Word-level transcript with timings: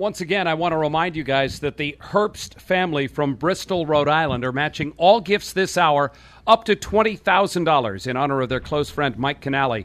Once 0.00 0.22
again, 0.22 0.48
I 0.48 0.54
want 0.54 0.72
to 0.72 0.78
remind 0.78 1.14
you 1.14 1.22
guys 1.22 1.58
that 1.58 1.76
the 1.76 1.94
Herbst 2.00 2.58
family 2.58 3.06
from 3.06 3.34
Bristol, 3.34 3.84
Rhode 3.84 4.08
Island 4.08 4.46
are 4.46 4.50
matching 4.50 4.94
all 4.96 5.20
gifts 5.20 5.52
this 5.52 5.76
hour 5.76 6.10
up 6.46 6.64
to 6.64 6.74
$20,000 6.74 8.06
in 8.06 8.16
honor 8.16 8.40
of 8.40 8.48
their 8.48 8.60
close 8.60 8.88
friend 8.88 9.18
Mike 9.18 9.42
Canali. 9.42 9.84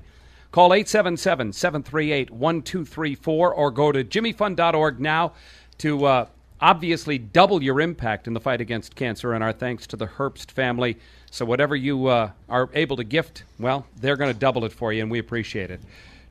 Call 0.53 0.73
877 0.73 1.51
738 1.51 2.31
1234 2.31 3.53
or 3.53 3.71
go 3.71 3.91
to 3.91 4.05
jimmyfund.org 4.05 5.01
now 5.01 5.33
to 5.79 6.05
uh, 6.05 6.27
obviously 6.61 7.17
double 7.17 7.61
your 7.61 7.81
impact 7.81 8.25
in 8.25 8.33
the 8.33 8.39
fight 8.39 8.61
against 8.61 8.95
cancer. 8.95 9.33
And 9.33 9.43
our 9.43 9.51
thanks 9.51 9.85
to 9.87 9.97
the 9.97 10.07
Herbst 10.07 10.49
family. 10.49 10.97
So, 11.29 11.43
whatever 11.43 11.75
you 11.75 12.07
uh, 12.07 12.31
are 12.47 12.69
able 12.73 12.95
to 12.95 13.03
gift, 13.03 13.43
well, 13.59 13.85
they're 13.97 14.15
going 14.15 14.31
to 14.31 14.39
double 14.39 14.63
it 14.63 14.71
for 14.71 14.93
you, 14.93 15.01
and 15.01 15.11
we 15.11 15.19
appreciate 15.19 15.71
it. 15.71 15.81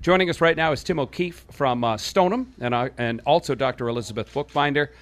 Joining 0.05 0.29
us 0.29 0.43
right 0.43 0.55
now 0.55 0.71
is 0.73 0.85
Tim 0.85 0.99
O'Keefe 0.99 1.47
from 1.51 1.83
uh, 1.83 1.97
Stoneham 1.97 2.53
and, 2.61 2.75
uh, 2.75 2.91
and 2.99 3.23
also 3.25 3.55
Dr. 3.55 3.89
Elizabeth 3.89 4.31
Bookbinder. 4.35 4.93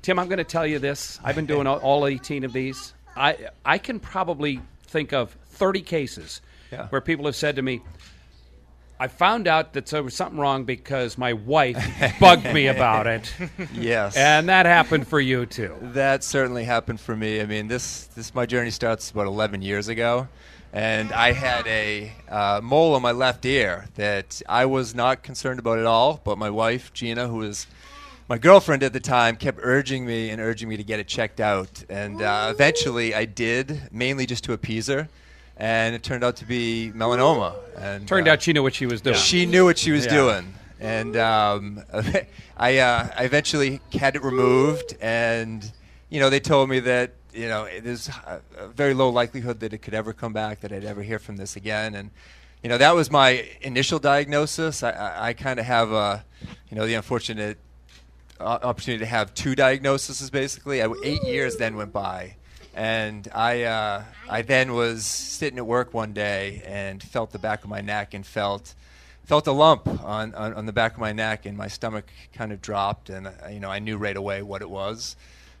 Tim, 0.00 0.16
I'm 0.16 0.28
going 0.28 0.38
to 0.38 0.44
tell 0.44 0.64
you 0.64 0.78
this. 0.78 1.18
I've 1.24 1.34
been 1.34 1.46
doing 1.46 1.66
all, 1.66 1.78
all 1.78 2.06
18 2.06 2.44
of 2.44 2.52
these. 2.52 2.94
I, 3.16 3.48
I 3.64 3.78
can 3.78 3.98
probably 3.98 4.60
think 4.86 5.12
of 5.12 5.36
30 5.48 5.80
cases 5.82 6.40
Yeah. 6.70 6.86
where 6.86 7.00
people 7.00 7.24
have 7.24 7.34
said 7.34 7.56
to 7.56 7.62
me, 7.62 7.80
I 9.00 9.08
found 9.08 9.48
out 9.48 9.72
that 9.72 9.86
there 9.86 10.04
was 10.04 10.14
something 10.14 10.38
wrong 10.38 10.62
because 10.62 11.18
my 11.18 11.32
wife 11.32 11.76
bugged 12.20 12.44
me 12.54 12.68
about 12.68 13.08
it. 13.08 13.34
Yes. 13.72 14.16
And 14.16 14.48
that 14.50 14.66
happened 14.66 15.08
for 15.08 15.18
you 15.18 15.46
too. 15.46 15.74
That 15.82 16.22
certainly 16.22 16.62
happened 16.62 17.00
for 17.00 17.16
me. 17.16 17.40
I 17.40 17.46
mean, 17.46 17.66
this 17.66 18.04
this 18.14 18.32
my 18.36 18.46
journey 18.46 18.70
starts 18.70 19.10
about 19.10 19.26
11 19.26 19.62
years 19.62 19.88
ago, 19.88 20.28
and 20.74 21.12
I 21.12 21.30
had 21.32 21.66
a 21.68 22.12
uh, 22.28 22.60
mole 22.62 22.94
on 22.94 23.00
my 23.02 23.12
left 23.12 23.44
ear 23.46 23.86
that 23.94 24.42
I 24.48 24.66
was 24.66 24.92
not 24.94 25.22
concerned 25.22 25.60
about 25.60 25.78
at 25.78 25.86
all. 25.86 26.20
But 26.24 26.36
my 26.36 26.50
wife 26.50 26.92
Gina, 26.92 27.28
who 27.28 27.36
was 27.36 27.66
my 28.28 28.38
girlfriend 28.38 28.82
at 28.82 28.92
the 28.92 28.98
time, 29.00 29.36
kept 29.36 29.60
urging 29.62 30.04
me 30.04 30.30
and 30.30 30.40
urging 30.40 30.68
me 30.68 30.76
to 30.76 30.82
get 30.82 30.98
it 30.98 31.06
checked 31.06 31.40
out, 31.40 31.84
and 31.88 32.20
uh, 32.20 32.48
eventually 32.52 33.14
I 33.14 33.24
did, 33.24 33.88
mainly 33.92 34.26
just 34.26 34.42
to 34.44 34.52
appease 34.52 34.88
her. 34.88 35.08
And 35.56 35.94
it 35.94 36.02
turned 36.02 36.24
out 36.24 36.34
to 36.36 36.44
be 36.44 36.90
melanoma. 36.96 37.54
And 37.76 38.08
Turned 38.08 38.26
uh, 38.26 38.32
out 38.32 38.42
she 38.42 38.52
knew 38.52 38.64
what 38.64 38.74
she 38.74 38.86
was 38.86 39.00
doing. 39.00 39.14
she 39.16 39.46
knew 39.46 39.64
what 39.64 39.78
she 39.78 39.92
was 39.92 40.06
Yeah. 40.06 40.14
doing, 40.14 40.54
and 40.80 41.16
um, 41.16 41.82
I, 42.56 42.78
uh, 42.78 43.08
I 43.16 43.22
eventually 43.24 43.80
had 43.92 44.16
it 44.16 44.24
removed, 44.24 44.96
and 45.00 45.70
you 46.10 46.18
know 46.18 46.28
they 46.30 46.40
told 46.40 46.68
me 46.68 46.80
that 46.80 47.12
you 47.34 47.48
know 47.48 47.68
there's 47.80 48.08
a, 48.08 48.40
a 48.58 48.68
very 48.68 48.94
low 48.94 49.10
likelihood 49.10 49.60
that 49.60 49.72
it 49.72 49.78
could 49.78 49.94
ever 49.94 50.12
come 50.12 50.32
back, 50.32 50.60
that 50.60 50.72
I'd 50.72 50.84
ever 50.84 51.02
hear 51.02 51.18
from 51.18 51.36
this 51.36 51.56
again, 51.56 51.94
and 51.94 52.10
you 52.62 52.68
know 52.68 52.78
that 52.78 52.94
was 52.94 53.10
my 53.10 53.46
initial 53.60 53.98
diagnosis. 53.98 54.82
I, 54.82 54.90
I, 54.90 55.26
I 55.28 55.32
kind 55.32 55.58
of 55.58 55.66
have 55.66 55.92
a, 55.92 56.24
you 56.70 56.76
know, 56.76 56.86
the 56.86 56.94
unfortunate 56.94 57.58
opportunity 58.40 59.00
to 59.00 59.06
have 59.06 59.34
two 59.34 59.54
diagnoses. 59.54 60.30
Basically, 60.30 60.82
I, 60.82 60.88
eight 61.02 61.22
years 61.24 61.56
then 61.56 61.76
went 61.76 61.92
by. 61.92 62.36
And 62.74 63.28
I, 63.32 63.62
uh, 63.62 64.02
I 64.28 64.42
then 64.42 64.72
was 64.72 65.06
sitting 65.06 65.58
at 65.58 65.66
work 65.66 65.94
one 65.94 66.12
day 66.12 66.60
and 66.66 67.00
felt 67.00 67.30
the 67.30 67.38
back 67.38 67.62
of 67.62 67.70
my 67.70 67.80
neck 67.80 68.14
and 68.14 68.26
felt, 68.26 68.74
felt 69.24 69.46
a 69.46 69.52
lump 69.52 69.86
on, 69.86 70.34
on, 70.34 70.54
on 70.54 70.66
the 70.66 70.72
back 70.72 70.94
of 70.94 70.98
my 70.98 71.12
neck 71.12 71.46
and 71.46 71.56
my 71.56 71.68
stomach 71.68 72.10
kind 72.32 72.52
of 72.52 72.60
dropped 72.60 73.10
and 73.10 73.28
uh, 73.28 73.30
you 73.48 73.60
know 73.60 73.70
I 73.70 73.78
knew 73.78 73.96
right 73.96 74.16
away 74.16 74.42
what 74.42 74.60
it 74.60 74.68
was, 74.68 75.14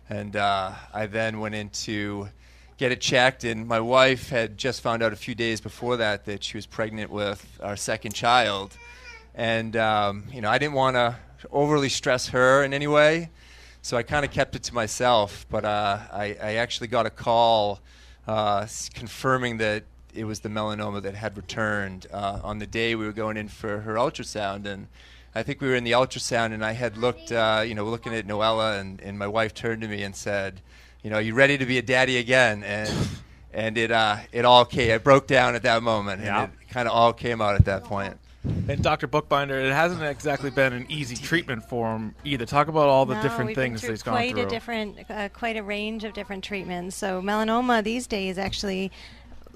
and 0.08 0.36
uh, 0.36 0.72
I 0.92 1.06
then 1.06 1.40
went 1.40 1.54
in 1.54 1.70
to 1.70 2.28
get 2.76 2.92
it 2.92 3.00
checked 3.00 3.44
and 3.44 3.68
my 3.68 3.80
wife 3.80 4.30
had 4.30 4.58
just 4.58 4.80
found 4.80 5.02
out 5.02 5.12
a 5.12 5.16
few 5.16 5.34
days 5.34 5.60
before 5.60 5.96
that 5.98 6.24
that 6.24 6.42
she 6.42 6.56
was 6.56 6.66
pregnant 6.66 7.10
with 7.10 7.58
our 7.62 7.76
second 7.76 8.12
child, 8.14 8.76
and 9.34 9.76
um, 9.76 10.24
you 10.32 10.40
know 10.40 10.50
I 10.50 10.58
didn't 10.58 10.74
want 10.74 10.96
to 10.96 11.16
overly 11.50 11.88
stress 11.88 12.28
her 12.28 12.64
in 12.64 12.72
any 12.74 12.86
way. 12.86 13.30
So 13.82 13.98
I 13.98 14.02
kind 14.02 14.24
of 14.24 14.30
kept 14.30 14.56
it 14.56 14.62
to 14.62 14.74
myself, 14.74 15.44
but 15.50 15.66
uh, 15.66 15.98
I, 16.10 16.36
I 16.42 16.54
actually 16.54 16.86
got 16.86 17.04
a 17.04 17.10
call 17.10 17.80
uh, 18.26 18.66
confirming 18.94 19.58
that 19.58 19.84
it 20.14 20.24
was 20.24 20.40
the 20.40 20.48
melanoma 20.48 21.02
that 21.02 21.14
had 21.14 21.36
returned 21.36 22.06
uh, 22.10 22.40
on 22.42 22.58
the 22.58 22.66
day 22.66 22.94
we 22.94 23.04
were 23.04 23.12
going 23.12 23.36
in 23.36 23.48
for 23.48 23.80
her 23.80 23.94
ultrasound. 23.96 24.64
And 24.64 24.86
I 25.34 25.42
think 25.42 25.60
we 25.60 25.68
were 25.68 25.74
in 25.74 25.84
the 25.84 25.92
ultrasound, 25.92 26.52
and 26.52 26.64
I 26.64 26.72
had 26.72 26.96
looked, 26.96 27.32
uh, 27.32 27.64
you 27.66 27.74
know, 27.74 27.84
looking 27.84 28.14
at 28.14 28.26
Noella, 28.26 28.78
and, 28.80 29.00
and 29.00 29.18
my 29.18 29.26
wife 29.26 29.52
turned 29.54 29.82
to 29.82 29.88
me 29.88 30.02
and 30.02 30.14
said, 30.14 30.60
"You 31.02 31.10
know, 31.10 31.18
you 31.18 31.34
ready 31.34 31.58
to 31.58 31.66
be 31.66 31.78
a 31.78 31.82
daddy 31.82 32.16
again?" 32.18 32.62
And 32.62 32.90
and 33.52 33.76
it 33.78 33.90
uh, 33.90 34.16
it 34.32 34.44
all 34.44 34.64
came. 34.64 34.92
I 34.94 34.98
broke 34.98 35.26
down 35.26 35.54
at 35.54 35.62
that 35.62 35.82
moment, 35.82 36.22
Yeah. 36.22 36.44
and 36.44 36.52
it 36.60 36.68
kind 36.70 36.86
of 36.88 36.94
all 36.94 37.12
came 37.12 37.40
out 37.40 37.54
at 37.56 37.64
that 37.64 37.84
point. 37.84 38.16
And 38.68 38.82
Dr. 38.82 39.06
Bookbinder, 39.06 39.58
it 39.58 39.72
hasn't 39.72 40.02
exactly 40.02 40.50
been 40.50 40.74
an 40.74 40.84
easy 40.90 41.16
treatment 41.16 41.64
for 41.66 41.94
him 41.96 42.14
either. 42.24 42.44
Talk 42.44 42.68
about 42.68 42.88
all 42.88 43.06
the 43.06 43.14
No, 43.14 43.22
different 43.22 43.46
we've 43.48 43.56
been 43.56 43.64
things 43.70 43.80
that 43.80 43.86
through 43.86 43.92
he's 43.94 44.02
gone 44.02 44.14
quite 44.16 44.34
through. 44.34 44.42
a 44.42 44.46
different, 44.46 44.98
uh, 45.08 45.28
quite 45.30 45.56
a 45.56 45.62
range 45.62 46.04
of 46.04 46.12
different 46.12 46.44
treatments. 46.44 46.94
So 46.94 47.22
melanoma 47.22 47.82
these 47.82 48.06
days 48.06 48.36
actually. 48.36 48.92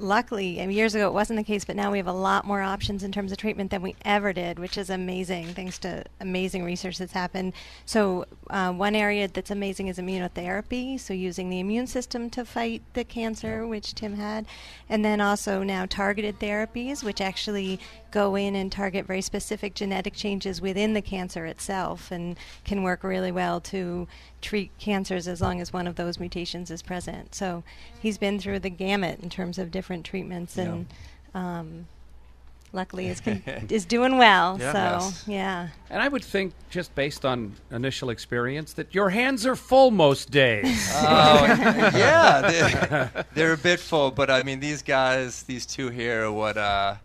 Luckily, 0.00 0.62
I 0.62 0.66
mean, 0.66 0.76
years 0.76 0.94
ago 0.94 1.08
it 1.08 1.12
wasn't 1.12 1.38
the 1.38 1.44
case, 1.44 1.64
but 1.64 1.74
now 1.74 1.90
we 1.90 1.98
have 1.98 2.06
a 2.06 2.12
lot 2.12 2.46
more 2.46 2.62
options 2.62 3.02
in 3.02 3.10
terms 3.10 3.32
of 3.32 3.38
treatment 3.38 3.72
than 3.72 3.82
we 3.82 3.96
ever 4.04 4.32
did, 4.32 4.60
which 4.60 4.78
is 4.78 4.90
amazing, 4.90 5.48
thanks 5.48 5.76
to 5.80 6.04
amazing 6.20 6.62
research 6.62 6.98
that's 6.98 7.12
happened. 7.12 7.52
So, 7.84 8.24
uh, 8.48 8.72
one 8.72 8.94
area 8.94 9.26
that's 9.26 9.50
amazing 9.50 9.88
is 9.88 9.98
immunotherapy, 9.98 11.00
so 11.00 11.12
using 11.14 11.50
the 11.50 11.58
immune 11.58 11.88
system 11.88 12.30
to 12.30 12.44
fight 12.44 12.82
the 12.92 13.02
cancer, 13.02 13.66
which 13.66 13.94
Tim 13.94 14.14
had, 14.14 14.46
and 14.88 15.04
then 15.04 15.20
also 15.20 15.64
now 15.64 15.84
targeted 15.84 16.38
therapies, 16.38 17.02
which 17.02 17.20
actually 17.20 17.80
go 18.10 18.34
in 18.36 18.54
and 18.56 18.70
target 18.72 19.06
very 19.06 19.20
specific 19.20 19.74
genetic 19.74 20.14
changes 20.14 20.60
within 20.60 20.94
the 20.94 21.02
cancer 21.02 21.44
itself 21.46 22.10
and 22.10 22.36
can 22.64 22.82
work 22.82 23.04
really 23.04 23.30
well 23.32 23.60
to 23.60 24.08
treat 24.40 24.70
cancers 24.78 25.28
as 25.28 25.40
long 25.40 25.60
as 25.60 25.72
one 25.72 25.86
of 25.86 25.96
those 25.96 26.18
mutations 26.18 26.70
is 26.70 26.82
present. 26.82 27.34
So 27.34 27.62
he's 28.00 28.18
been 28.18 28.38
through 28.38 28.60
the 28.60 28.70
gamut 28.70 29.20
in 29.20 29.28
terms 29.30 29.58
of 29.58 29.70
different 29.70 30.04
treatments 30.06 30.56
and 30.56 30.86
um, 31.34 31.86
luckily 32.72 33.08
is, 33.08 33.20
con- 33.20 33.42
is 33.68 33.84
doing 33.84 34.16
well. 34.18 34.56
Yeah. 34.60 34.72
so, 34.72 34.78
Yes. 35.06 35.24
yeah. 35.26 35.68
And 35.90 36.02
I 36.02 36.08
would 36.08 36.24
think, 36.24 36.54
just 36.70 36.94
based 36.94 37.24
on 37.24 37.54
initial 37.70 38.10
experience, 38.10 38.72
that 38.74 38.94
your 38.94 39.10
hands 39.10 39.46
are 39.46 39.56
full 39.56 39.90
most 39.90 40.30
days. 40.30 40.88
Oh, 41.00 41.44
yeah, 41.96 42.40
they're, 42.50 43.24
they're 43.34 43.52
a 43.52 43.58
bit 43.58 43.80
full, 43.80 44.10
but 44.10 44.30
I 44.30 44.42
mean, 44.42 44.60
these 44.60 44.82
guys, 44.82 45.42
these 45.44 45.64
two 45.66 45.88
here, 45.90 46.24
are 46.26 46.32
what 46.32 46.56
uh, 46.56 46.96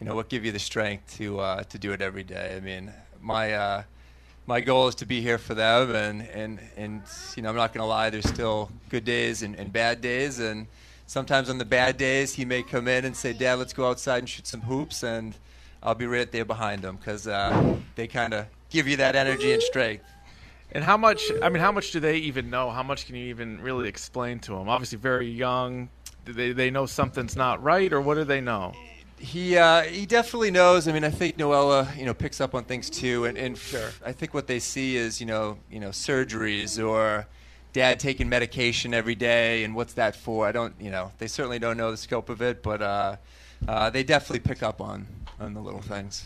you 0.00 0.06
know, 0.06 0.14
what 0.14 0.28
give 0.28 0.44
you 0.44 0.52
the 0.52 0.58
strength 0.58 1.18
to 1.18 1.40
uh, 1.40 1.62
to 1.64 1.78
do 1.78 1.92
it 1.92 2.00
every 2.00 2.24
day. 2.24 2.54
I 2.56 2.60
mean, 2.60 2.92
my 3.20 3.52
uh, 3.52 3.82
my 4.46 4.60
goal 4.60 4.88
is 4.88 4.94
to 4.96 5.06
be 5.06 5.20
here 5.20 5.38
for 5.38 5.54
them, 5.54 5.94
and 5.94 6.22
and 6.28 6.58
and 6.76 7.02
you 7.36 7.42
know, 7.42 7.50
I'm 7.50 7.56
not 7.56 7.74
gonna 7.74 7.86
lie, 7.86 8.10
there's 8.10 8.28
still 8.28 8.70
good 8.88 9.04
days 9.04 9.42
and, 9.42 9.54
and 9.56 9.72
bad 9.72 10.00
days, 10.00 10.38
and 10.38 10.66
sometimes 11.06 11.50
on 11.50 11.58
the 11.58 11.64
bad 11.66 11.98
days, 11.98 12.34
he 12.34 12.44
may 12.44 12.62
come 12.62 12.88
in 12.88 13.04
and 13.04 13.14
say, 13.14 13.34
"Dad, 13.34 13.58
let's 13.58 13.74
go 13.74 13.88
outside 13.88 14.18
and 14.18 14.28
shoot 14.28 14.46
some 14.46 14.62
hoops," 14.62 15.02
and 15.02 15.36
I'll 15.82 15.94
be 15.94 16.06
right 16.06 16.30
there 16.32 16.46
behind 16.46 16.82
him 16.82 16.96
because 16.96 17.26
uh, 17.26 17.76
they 17.94 18.06
kind 18.06 18.32
of 18.32 18.46
give 18.70 18.88
you 18.88 18.96
that 18.96 19.16
energy 19.16 19.52
and 19.52 19.62
strength. 19.62 20.04
And 20.72 20.82
how 20.82 20.96
much? 20.96 21.22
I 21.42 21.50
mean, 21.50 21.60
how 21.60 21.72
much 21.72 21.90
do 21.90 22.00
they 22.00 22.16
even 22.18 22.48
know? 22.48 22.70
How 22.70 22.82
much 22.82 23.04
can 23.04 23.16
you 23.16 23.26
even 23.26 23.60
really 23.60 23.88
explain 23.88 24.38
to 24.40 24.52
them? 24.52 24.68
Obviously, 24.68 24.96
very 24.96 25.28
young. 25.28 25.90
Do 26.24 26.32
they 26.32 26.52
they 26.52 26.70
know 26.70 26.86
something's 26.86 27.36
not 27.36 27.62
right, 27.62 27.92
or 27.92 28.00
what 28.00 28.14
do 28.14 28.24
they 28.24 28.40
know? 28.40 28.72
He 29.20 29.56
uh, 29.56 29.82
he 29.82 30.06
definitely 30.06 30.50
knows. 30.50 30.88
I 30.88 30.92
mean, 30.92 31.04
I 31.04 31.10
think 31.10 31.36
Noella, 31.36 31.96
you 31.96 32.06
know, 32.06 32.14
picks 32.14 32.40
up 32.40 32.54
on 32.54 32.64
things 32.64 32.88
too, 32.88 33.26
and, 33.26 33.36
and 33.36 33.56
Sure. 33.56 33.90
I 34.04 34.12
think 34.12 34.32
what 34.34 34.46
they 34.46 34.58
see 34.58 34.96
is, 34.96 35.20
you 35.20 35.26
know, 35.26 35.58
you 35.70 35.78
know, 35.78 35.90
surgeries 35.90 36.82
or 36.82 37.26
dad 37.72 38.00
taking 38.00 38.28
medication 38.28 38.94
every 38.94 39.14
day, 39.14 39.62
and 39.64 39.74
what's 39.74 39.92
that 39.94 40.16
for? 40.16 40.46
I 40.46 40.52
don't, 40.52 40.74
you 40.80 40.90
know, 40.90 41.12
they 41.18 41.26
certainly 41.26 41.58
don't 41.58 41.76
know 41.76 41.90
the 41.90 41.96
scope 41.96 42.28
of 42.30 42.40
it, 42.42 42.62
but 42.62 42.82
uh, 42.82 43.16
uh, 43.68 43.90
they 43.90 44.02
definitely 44.02 44.40
pick 44.40 44.62
up 44.62 44.80
on 44.80 45.06
on 45.38 45.54
the 45.54 45.60
little 45.60 45.82
things. 45.82 46.24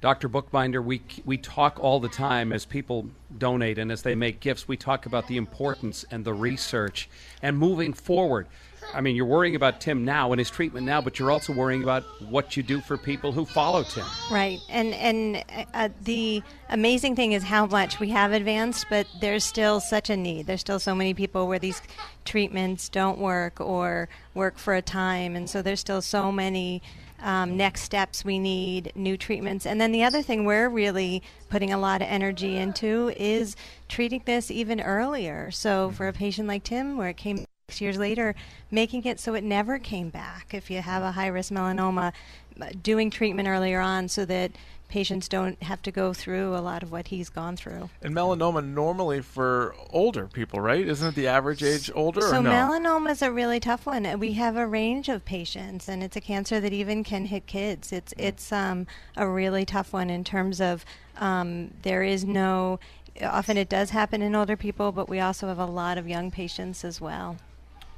Dr. 0.00 0.28
Bookbinder, 0.28 0.80
we, 0.80 1.02
we 1.26 1.36
talk 1.36 1.78
all 1.78 2.00
the 2.00 2.08
time 2.08 2.54
as 2.54 2.64
people 2.64 3.06
donate 3.36 3.78
and 3.78 3.92
as 3.92 4.00
they 4.00 4.14
make 4.14 4.40
gifts, 4.40 4.66
we 4.66 4.76
talk 4.76 5.04
about 5.04 5.26
the 5.28 5.36
importance 5.36 6.06
and 6.10 6.24
the 6.24 6.32
research 6.32 7.08
and 7.42 7.58
moving 7.58 7.92
forward. 7.92 8.46
I 8.94 9.02
mean, 9.02 9.14
you're 9.14 9.26
worrying 9.26 9.56
about 9.56 9.80
Tim 9.80 10.04
now 10.06 10.32
and 10.32 10.38
his 10.38 10.50
treatment 10.50 10.86
now, 10.86 11.02
but 11.02 11.18
you're 11.18 11.30
also 11.30 11.52
worrying 11.52 11.82
about 11.82 12.02
what 12.28 12.56
you 12.56 12.62
do 12.62 12.80
for 12.80 12.96
people 12.96 13.30
who 13.30 13.44
follow 13.44 13.82
Tim. 13.82 14.06
Right, 14.30 14.58
and 14.68 14.94
and 14.94 15.44
uh, 15.74 15.90
the 16.02 16.42
amazing 16.70 17.14
thing 17.14 17.32
is 17.32 17.42
how 17.42 17.66
much 17.66 18.00
we 18.00 18.08
have 18.08 18.32
advanced, 18.32 18.86
but 18.90 19.06
there's 19.20 19.44
still 19.44 19.80
such 19.80 20.10
a 20.10 20.16
need. 20.16 20.46
There's 20.46 20.60
still 20.60 20.80
so 20.80 20.94
many 20.94 21.14
people 21.14 21.46
where 21.46 21.58
these 21.58 21.82
treatments 22.24 22.88
don't 22.88 23.18
work 23.18 23.60
or 23.60 24.08
work 24.34 24.58
for 24.58 24.74
a 24.74 24.82
time, 24.82 25.36
and 25.36 25.48
so 25.48 25.62
there's 25.62 25.80
still 25.80 26.02
so 26.02 26.32
many 26.32 26.82
um, 27.22 27.56
next 27.56 27.82
steps 27.82 28.24
we 28.24 28.38
need, 28.38 28.92
new 28.94 29.16
treatments. 29.16 29.66
And 29.66 29.80
then 29.80 29.92
the 29.92 30.04
other 30.04 30.22
thing 30.22 30.44
we're 30.44 30.68
really 30.68 31.22
putting 31.48 31.72
a 31.72 31.78
lot 31.78 32.02
of 32.02 32.08
energy 32.08 32.56
into 32.56 33.12
is 33.16 33.56
treating 33.88 34.22
this 34.24 34.50
even 34.50 34.80
earlier. 34.80 35.50
So 35.50 35.90
for 35.90 36.08
a 36.08 36.12
patient 36.12 36.48
like 36.48 36.64
Tim, 36.64 36.96
where 36.96 37.08
it 37.08 37.16
came 37.16 37.44
six 37.70 37.80
years 37.80 37.98
later, 37.98 38.34
making 38.70 39.04
it 39.04 39.20
so 39.20 39.34
it 39.34 39.44
never 39.44 39.78
came 39.78 40.10
back. 40.10 40.52
If 40.52 40.70
you 40.70 40.82
have 40.82 41.04
a 41.04 41.12
high 41.12 41.28
risk 41.28 41.52
melanoma, 41.52 42.12
doing 42.82 43.10
treatment 43.10 43.46
earlier 43.46 43.80
on 43.80 44.08
so 44.08 44.24
that 44.24 44.50
patients 44.88 45.28
don't 45.28 45.62
have 45.62 45.80
to 45.82 45.92
go 45.92 46.12
through 46.12 46.56
a 46.56 46.58
lot 46.58 46.82
of 46.82 46.90
what 46.90 47.08
he's 47.08 47.28
gone 47.28 47.56
through. 47.56 47.88
And 48.02 48.12
melanoma 48.12 48.66
normally 48.66 49.20
for 49.20 49.72
older 49.90 50.26
people, 50.26 50.60
right? 50.60 50.84
Isn't 50.84 51.10
it 51.10 51.14
the 51.14 51.28
average 51.28 51.62
age 51.62 51.92
older 51.94 52.22
So 52.22 52.40
or 52.40 52.42
no? 52.42 52.50
melanoma 52.50 53.12
is 53.12 53.22
a 53.22 53.30
really 53.30 53.60
tough 53.60 53.86
one. 53.86 54.04
Uh, 54.04 54.18
We 54.18 54.32
have 54.32 54.56
a 54.56 54.66
range 54.66 55.08
of 55.08 55.24
patients, 55.24 55.88
and 55.88 56.02
it's 56.02 56.16
a 56.16 56.20
cancer 56.20 56.58
that 56.58 56.72
even 56.72 57.04
can 57.04 57.26
hit 57.26 57.46
kids. 57.46 57.92
It's 57.92 58.12
it's 58.18 58.50
um, 58.50 58.88
a 59.16 59.28
really 59.28 59.64
tough 59.64 59.92
one 59.92 60.10
in 60.10 60.24
terms 60.24 60.60
of 60.60 60.84
um, 61.18 61.70
there 61.82 62.02
is 62.02 62.24
no. 62.24 62.80
Often 63.22 63.58
it 63.58 63.68
does 63.68 63.90
happen 63.90 64.22
in 64.22 64.34
older 64.34 64.56
people, 64.56 64.92
but 64.92 65.08
we 65.08 65.20
also 65.20 65.48
have 65.48 65.58
a 65.58 65.66
lot 65.66 65.98
of 65.98 66.08
young 66.08 66.30
patients 66.30 66.84
as 66.84 67.00
well. 67.00 67.36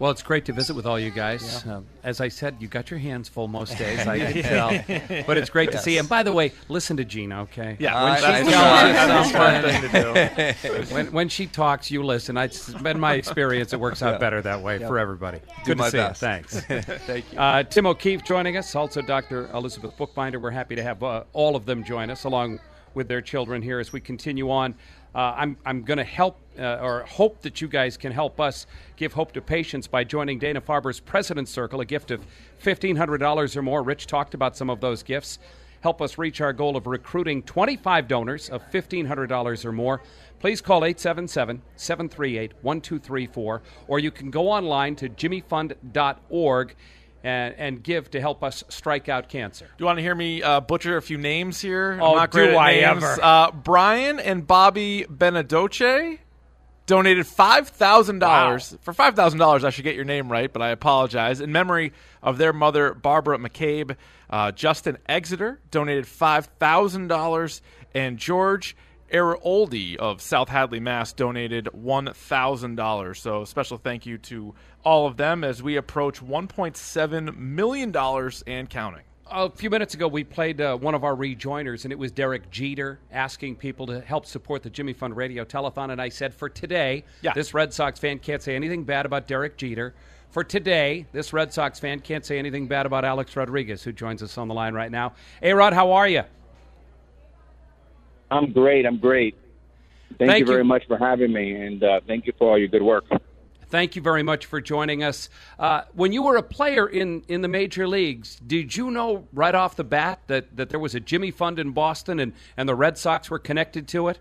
Well, 0.03 0.11
it's 0.11 0.25
great 0.25 0.45
to 0.47 0.53
visit 0.53 0.75
with 0.75 0.85
all 0.85 0.99
you 0.99 1.13
guys. 1.13 1.65
Um, 1.65 1.87
as 2.03 2.21
I 2.21 2.27
said, 2.27 2.57
you 2.59 2.67
got 2.67 2.91
your 2.91 2.99
hands 2.99 3.29
full 3.29 3.47
most 3.47 3.79
days, 3.79 4.01
I 4.05 4.19
can 4.33 4.43
tell. 4.43 5.25
But 5.29 5.39
it's 5.39 5.49
great 5.49 5.71
to 5.71 5.79
see 5.79 5.93
you. 5.95 6.01
And 6.01 6.09
by 6.09 6.25
the 6.25 6.33
way, 6.33 6.51
listen 6.69 6.97
to 6.97 7.05
Gina, 7.05 7.43
okay? 7.43 7.77
yeah, 7.79 7.95
Uh, 7.97 8.03
when 8.03 8.13
I- 8.13 8.17
she 8.19 8.25
I 8.27 8.43
tells 8.43 8.51
try. 8.51 8.87
you 8.89 8.93
that's 8.95 9.33
the 9.33 9.39
smart 9.39 9.65
thing 9.65 10.83
to 10.83 10.85
do. 10.89 10.93
When, 10.95 11.13
when 11.13 11.29
she 11.29 11.47
talks, 11.47 11.89
you 11.89 12.03
listen. 12.03 12.37
It's 12.37 12.75
been 12.75 12.99
my 12.99 13.15
experience. 13.15 13.73
It 13.73 13.79
works 13.79 14.03
out 14.03 14.19
better 14.19 14.43
that 14.43 14.61
way 14.61 14.81
for 14.81 14.99
everybody. 14.99 15.39
Good 15.65 15.79
my 15.79 15.85
to 15.85 15.91
see 15.93 15.97
best. 15.99 16.21
you. 16.23 16.29
Thanks. 16.29 16.61
Thank 17.07 17.33
you. 17.33 17.39
Uh, 17.39 17.63
Tim 17.63 17.87
O'Keefe 17.87 18.25
joining 18.25 18.57
us, 18.57 18.75
also 18.75 19.03
Dr. 19.03 19.49
Elizabeth 19.55 19.97
Bookbinder. 19.97 20.41
We're 20.41 20.51
happy 20.51 20.75
to 20.75 20.83
have 20.83 21.01
uh, 21.05 21.23
all 21.33 21.55
of 21.55 21.65
them 21.65 21.85
join 21.85 22.11
us, 22.11 22.25
along 22.25 22.59
with 22.95 23.09
their 23.09 23.21
children 23.21 23.63
here 23.63 23.81
as 23.81 23.93
we 23.93 24.01
continue 24.01 24.51
on. 24.51 24.75
Uh, 25.15 25.35
I'm, 25.37 25.57
I'm 25.67 25.83
going 25.83 25.99
to 25.99 26.05
help 26.05 26.39
uh, 26.59 26.79
or 26.81 27.03
hope 27.03 27.43
that 27.43 27.61
you 27.61 27.69
guys 27.69 27.97
can 27.97 28.13
help 28.13 28.41
us 28.41 28.67
give 28.97 29.13
hope 29.13 29.33
to 29.33 29.43
patients 29.43 29.87
by 29.87 30.05
joining 30.05 30.39
Dana 30.39 30.61
Farber's 30.61 31.01
President's 31.01 31.51
Circle, 31.51 31.81
a 31.81 31.85
gift 31.85 32.11
of 32.11 32.25
$1,500 32.63 33.57
or 33.57 33.63
more. 33.63 33.83
Rich 33.83 34.07
talked 34.07 34.35
about 34.35 34.57
some 34.57 34.71
of 34.71 34.81
those 34.81 35.03
gifts. 35.03 35.39
Help 35.83 36.01
us 36.01 36.17
reach 36.17 36.41
our 36.41 36.53
goal 36.53 36.77
of 36.77 36.87
recruiting 36.87 37.43
25 37.43 38.07
donors 38.07 38.49
of 38.49 38.63
$1,500 38.71 39.65
or 39.65 39.73
more. 39.73 40.01
Please 40.39 40.61
call 40.61 40.85
877 40.85 41.61
738 41.77 42.53
1234, 42.63 43.63
or 43.89 43.99
you 43.99 44.11
can 44.11 44.31
go 44.31 44.49
online 44.49 44.95
to 44.97 45.09
jimmyfund.org 45.09 46.75
and, 47.23 47.55
and 47.57 47.83
give 47.83 48.11
to 48.13 48.21
help 48.21 48.43
us 48.43 48.65
strike 48.69 49.09
out 49.09 49.29
cancer. 49.29 49.67
Do 49.67 49.73
you 49.79 49.87
want 49.87 49.99
to 49.99 50.03
hear 50.03 50.15
me 50.15 50.43
uh, 50.43 50.61
butcher 50.61 50.97
a 50.97 51.03
few 51.03 51.19
names 51.19 51.61
here? 51.61 51.99
Oh, 52.01 52.11
I'm 52.11 52.17
not 52.17 52.31
do 52.33 52.57
I 52.57 52.73
names. 52.73 53.03
ever. 53.03 53.19
Uh, 53.23 53.51
Brian 53.53 54.19
and 54.19 54.47
Bobby 54.47 55.07
Benedoce 55.09 56.19
donated 56.87 57.27
five 57.27 57.69
thousand 57.69 58.19
dollars. 58.19 58.77
For 58.83 58.93
five 58.93 59.15
thousand 59.15 59.39
dollars, 59.39 59.65
I 59.65 59.71
should 59.71 59.85
get 59.85 59.95
your 59.95 60.05
name 60.05 60.31
right, 60.31 60.53
but 60.53 60.63
I 60.63 60.71
apologize. 60.71 61.41
In 61.41 61.53
memory 61.53 61.93
of 62.23 62.39
their 62.39 62.53
mother, 62.53 62.95
Barbara 62.95 63.39
McCabe, 63.39 63.97
uh, 64.31 64.53
Justin 64.53 64.99
Exeter 65.07 65.61
donated 65.71 66.07
five 66.07 66.47
thousand 66.59 67.09
dollars, 67.09 67.63
and 67.95 68.19
George. 68.19 68.77
Eroldi 69.13 69.97
of 69.97 70.21
South 70.23 70.49
Hadley, 70.49 70.81
Mass. 70.81 71.13
donated 71.13 71.69
$1,000. 71.77 73.17
So, 73.17 73.45
special 73.45 73.79
thank 73.79 74.07
you 74.07 74.19
to 74.19 74.55
all 74.85 75.07
of 75.07 75.17
them 75.17 75.45
as 75.45 75.63
we 75.63 75.77
approach 75.77 76.21
$1.7 76.25 77.37
million 77.37 77.95
and 78.47 78.71
counting. 78.71 79.03
A 79.35 79.49
few 79.51 79.71
minutes 79.71 79.95
ago, 79.95 80.09
we 80.09 80.25
played 80.25 80.61
uh, 80.61 80.77
one 80.77 80.95
of 80.95 81.05
our 81.05 81.15
rejoiners, 81.15 81.85
and 81.85 81.93
it 81.93 81.99
was 81.99 82.11
Derek 82.13 82.51
Jeter 82.51 82.99
asking 83.11 83.57
people 83.57 83.87
to 83.87 84.01
help 84.01 84.27
support 84.27 84.63
the 84.63 84.69
Jimmy 84.71 84.93
Fund 84.93 85.17
Radio 85.17 85.45
Telethon. 85.45 85.91
And 85.91 86.03
I 86.03 86.11
said, 86.11 86.35
for 86.35 86.49
today, 86.51 87.05
Yeah. 87.23 87.33
this 87.33 87.55
Red 87.55 87.73
Sox 87.73 87.99
fan 87.99 88.19
can't 88.19 88.43
say 88.43 88.55
anything 88.57 88.85
bad 88.85 89.07
about 89.07 89.27
Derek 89.27 89.57
Jeter. 89.57 89.95
For 90.31 90.45
today, 90.45 91.07
this 91.13 91.33
Red 91.33 91.53
Sox 91.53 91.79
fan 91.79 92.01
can't 92.01 92.25
say 92.25 92.39
anything 92.39 92.67
bad 92.67 92.85
about 92.87 93.05
Alex 93.05 93.35
Rodriguez, 93.37 93.83
who 93.83 93.93
joins 93.93 94.23
us 94.23 94.37
on 94.39 94.49
the 94.49 94.55
line 94.55 94.75
right 94.75 94.91
now. 94.91 95.13
Hey, 95.41 95.53
Rod, 95.55 95.73
how 95.73 95.93
are 95.93 96.09
you? 96.09 96.23
I'm 98.33 98.51
great. 98.53 98.87
I'm 98.87 98.99
great. 98.99 99.37
Thank, 100.19 100.31
Thank 100.31 100.41
you 100.41 100.47
very 100.47 100.59
you. 100.59 100.65
much 100.65 100.87
for 100.87 100.97
having 100.97 101.33
me, 101.33 101.53
and 101.53 101.83
uh, 101.83 102.01
thank 102.07 102.27
you 102.27 102.33
for 102.39 102.51
all 102.51 102.59
your 102.59 102.69
good 102.69 102.83
work. 102.83 103.05
Thank 103.69 103.97
you 103.97 104.03
very 104.03 104.23
much 104.23 104.45
for 104.47 104.61
joining 104.61 105.03
us. 105.03 105.31
Uh, 105.59 105.83
when 105.95 106.13
you 106.13 106.23
were 106.23 106.37
a 106.37 106.43
player 106.43 106.87
in, 106.87 107.25
in 107.29 107.41
the 107.41 107.49
major 107.49 107.89
leagues, 107.89 108.37
did 108.47 108.77
you 108.77 108.91
know 108.91 109.27
right 109.33 109.55
off 109.55 109.77
the 109.77 109.85
bat 109.85 110.21
that, 110.27 110.57
that 110.57 110.69
there 110.69 110.79
was 110.79 110.95
a 110.95 111.01
Jimmy 111.01 111.31
Fund 111.31 111.59
in 111.59 111.71
Boston 111.73 112.21
and, 112.21 112.35
and 112.57 112.69
the 112.69 112.75
Red 112.75 112.99
Sox 112.99 113.31
were 113.31 113.39
connected 113.39 113.89
to 113.89 114.09
it? 114.09 114.19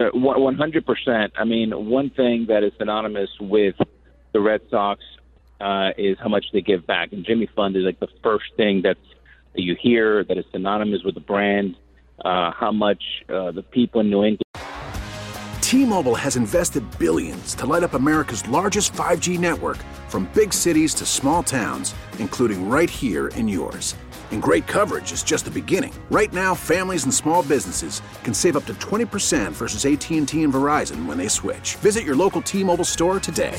Uh, 0.00 0.08
One 0.14 0.56
hundred 0.56 0.86
percent. 0.86 1.32
I 1.36 1.44
mean, 1.44 1.70
one 1.90 2.10
thing 2.10 2.46
that 2.48 2.62
is 2.64 2.72
synonymous 2.78 3.30
with 3.40 3.76
the 4.32 4.40
Red 4.40 4.62
Sox 4.70 5.02
uh, 5.60 5.90
is 5.98 6.16
how 6.18 6.28
much 6.28 6.46
they 6.52 6.62
give 6.62 6.86
back, 6.86 7.12
and 7.12 7.26
Jimmy 7.26 7.48
Fund 7.54 7.76
is 7.76 7.84
like 7.84 8.00
the 8.00 8.08
first 8.22 8.46
thing 8.56 8.82
that's 8.82 8.98
that 9.54 9.62
you 9.62 9.74
hear 9.74 10.24
that 10.24 10.38
is 10.38 10.44
synonymous 10.52 11.02
with 11.02 11.14
the 11.14 11.20
brand. 11.20 11.76
Uh, 12.24 12.50
how 12.52 12.72
much 12.72 13.02
uh, 13.28 13.52
the 13.52 13.62
people 13.62 14.00
in 14.00 14.10
New 14.10 14.24
England. 14.24 14.42
T-Mobile 15.60 16.14
has 16.14 16.36
invested 16.36 16.82
billions 16.98 17.54
to 17.54 17.66
light 17.66 17.82
up 17.82 17.92
America's 17.92 18.46
largest 18.48 18.92
5G 18.94 19.38
network 19.38 19.76
from 20.08 20.24
big 20.32 20.52
cities 20.52 20.94
to 20.94 21.04
small 21.04 21.42
towns, 21.42 21.94
including 22.18 22.70
right 22.70 22.88
here 22.88 23.28
in 23.28 23.46
yours. 23.46 23.94
And 24.30 24.42
great 24.42 24.66
coverage 24.66 25.12
is 25.12 25.22
just 25.22 25.44
the 25.44 25.50
beginning. 25.50 25.92
Right 26.10 26.32
now, 26.32 26.54
families 26.54 27.04
and 27.04 27.12
small 27.12 27.42
businesses 27.42 28.00
can 28.24 28.32
save 28.32 28.56
up 28.56 28.64
to 28.64 28.74
20% 28.74 29.52
versus 29.52 29.84
AT&T 29.84 30.42
and 30.42 30.52
Verizon 30.52 31.04
when 31.04 31.18
they 31.18 31.28
switch. 31.28 31.76
Visit 31.76 32.02
your 32.02 32.16
local 32.16 32.40
T-Mobile 32.40 32.84
store 32.84 33.20
today. 33.20 33.58